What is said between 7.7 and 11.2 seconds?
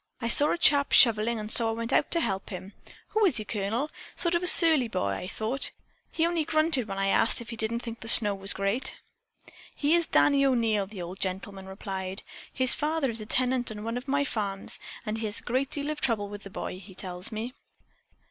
think the snow was great." "He is Danny O'Neil," the old